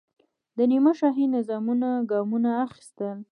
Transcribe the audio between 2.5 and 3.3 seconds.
اخیستل.